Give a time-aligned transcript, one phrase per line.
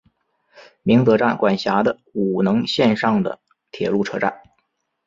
[0.81, 4.41] 鸣泽站管辖的五能线上的铁路车站。